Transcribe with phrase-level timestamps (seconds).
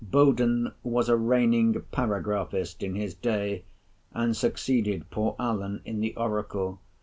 [0.03, 3.65] Boaden was a reigning paragraphist in his day,
[4.15, 6.79] and succeeded poor Allen in the Oracle.